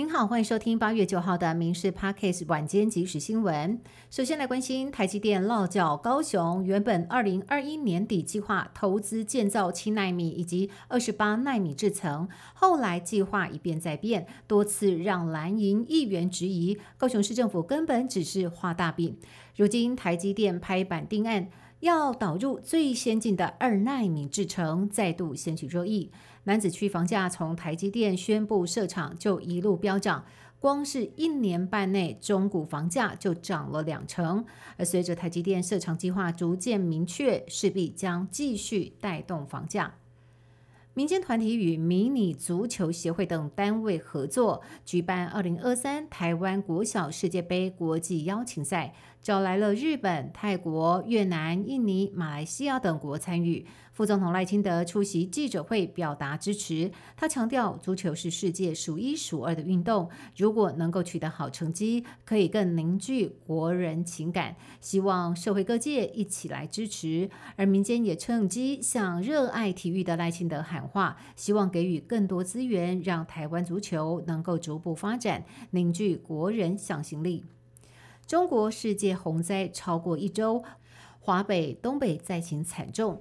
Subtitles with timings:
[0.00, 3.78] 您好，欢迎收听八月九号的《民事 Parkes》晚间即时新闻。
[4.08, 19.18] 首先来关心台积电落脚高雄，原本二零二一年底计划投资建造七纳米以及二十八纳米制程，后来计划一变再变，多次让蓝营议员质疑高雄市政府根本只是画大饼。
[19.54, 21.48] 如今台积电拍板定案。
[21.80, 26.10] 要导入最先进的二纳米制程，再度掀起热议。
[26.44, 30.24] 南子区房价从台积电宣布设厂就一路飙涨，
[30.58, 34.44] 光是一年半内，中古房价就涨了两成。
[34.76, 39.94] 而随着台积电设厂计划逐渐明确，势必将继续带动房价。
[40.92, 48.92] 民间团体与迷你足球协会等单位合作，举办二零二三台湾国小世界杯国际邀请赛。
[49.22, 53.66] 找来了日本、泰国、越南、印尼、马来西亚等国参与。
[53.92, 56.90] 副总统赖清德出席记者会表达支持。
[57.14, 64.56] 他强调，足球是世界数一数二的运动，如果能够取得好成绩，可以更凝聚国人情感。
[64.80, 67.28] 希望社会各界一起来支持。
[67.56, 77.44] 而民间也趁机向热爱体育的赖清德喊话，希望给予更多资源，让台湾足球能够逐步发展，凝聚国人向心力。
[78.30, 80.62] 中国世界洪灾超过一周，
[81.18, 83.20] 华北、东北灾情惨重。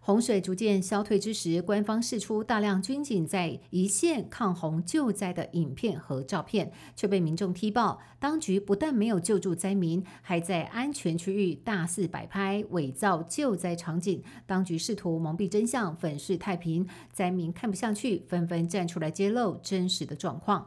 [0.00, 8.00] 洪水逐渐消退之时，官方释出大量军警在一线抗洪救灾的影片和照片，却被民众踢爆。
[8.18, 14.22] 当局不但没有救助灾民，还在安全区域大肆摆拍、伪造救灾场景。
[14.44, 20.66] 当局试图蒙蔽真相，粉饰太平，灾民看不下去，纷纷站出来揭露真实的状况。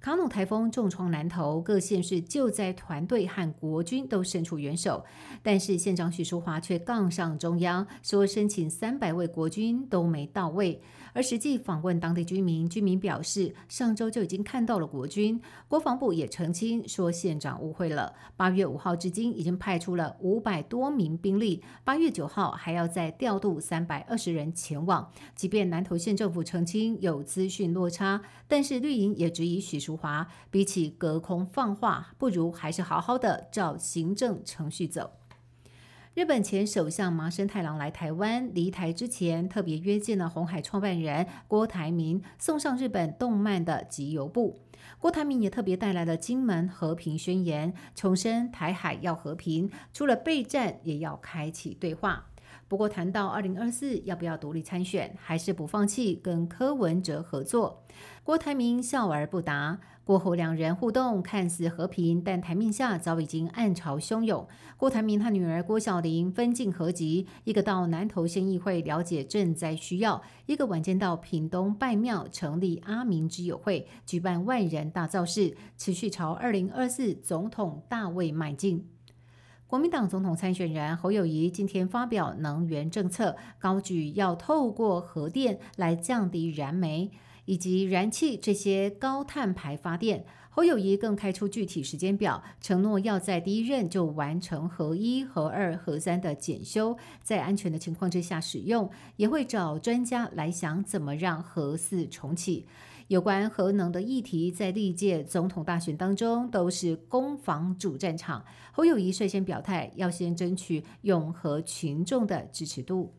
[0.00, 5.04] 卡努台风重创南投，各县市救灾团队和国军都伸出援手，
[5.42, 10.80] 但是县长许淑华却杠上中央，说申请三百位国军都没到位。
[11.12, 15.40] 而实际访问当地居民，居民表示上周就已经看到了国军。
[15.68, 18.14] 国防部也澄清说县长误会了。
[18.36, 25.10] 八月五号至今已经派出了五百多名兵力，八月九号还要再调度三百二十人前往。
[25.34, 35.19] 即便南投县政府澄清有资讯落差，但是绿营也质疑许淑华，比起隔空放话，不如还是好好的照行政程序走。
[36.12, 44.58] 日本前首相麻生太郎来台湾，离台之前特别约见了红海创办人郭台铭，送上日本动漫的集邮部。
[44.98, 52.29] 郭台铭也特别带来了金门和平宣言，重申台海要和平，除了备战，也要开启对话。
[52.70, 57.82] 不过谈到二零二四要不要独立参选，还是不放弃跟柯文哲合作，
[58.22, 59.80] 郭台铭笑而不答。
[60.04, 64.46] 过后，两人互动看似和平，但台面下早已经暗潮汹涌。
[64.76, 78.88] 郭台铭他女儿郭晓玲分进合集，一个到南投县议会了解赈灾需要，一个晚间到屏东拜庙成立阿明之友会，举办万人大造势，持续朝二零二四总统大位迈进。
[79.70, 87.08] 国民党总统参选人侯友谊今天发表能源政策，高举要透过核电来降低燃煤。
[87.46, 102.66] 以及燃气这些高碳排发电，侯友谊更开出具体时间表，承诺要在第一任就完成核一、核二、核三的检修，在安全的情况之下使用，也会找专家来想怎么让核四重启。
[103.10, 108.44] 有关核能的议题，在历届总统大选当中都是攻防主战场。
[108.70, 113.12] 侯友谊率先表态，要先争取永和群众的支持度。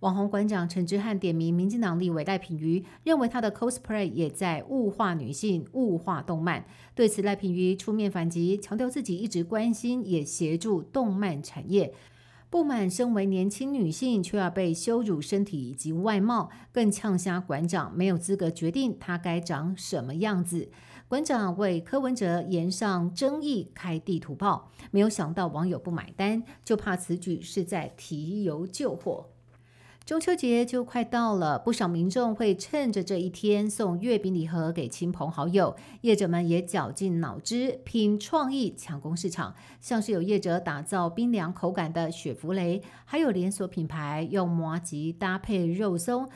[0.00, 6.64] 网红馆长陈之汉点名民进党立委赖品妤，认为他的 cosplay 也在物化女性、物化动漫。
[6.94, 11.92] 对此，赖品妤出面反击，强调自己一直关心也协助动漫产业，
[12.48, 20.70] 不满身为年轻女性却要被羞辱身体以及外貌，更呛瞎馆长没有资格决定她该长什么样子。
[21.08, 29.28] 馆长为柯文哲言上争议开地图炮，没有想到网友不买单，就怕此举是在提油救火。
[30.06, 35.74] 中秋节就快到了，不少民众会趁着这一天送月饼礼盒给亲朋好友。
[36.02, 46.28] 业者们也绞尽脑汁拼创意抢攻市场，像是有业者打造冰凉口感的雪芙蕾，还有连锁品牌用麻吉搭配肉松，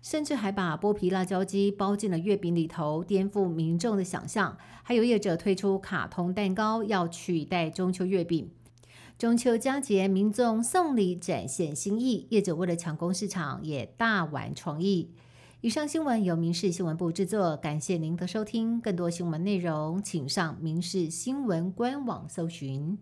[0.00, 4.56] 甚至还把剥皮辣椒鸡包进了月饼里头，颠覆民众的想象。
[4.82, 8.50] 还有业者推出卡通蛋糕，要取代中秋月饼。
[9.20, 15.10] 中秋佳节，民众送礼展现心意，业者为了抢攻市场，也大玩创意。
[15.60, 18.80] 以上新闻由民事新闻部制作，感谢您的收听。
[18.80, 22.96] 更多新闻内容，请上民事新闻官网搜寻。